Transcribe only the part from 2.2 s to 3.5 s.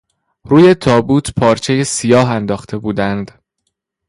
انداخته بودند.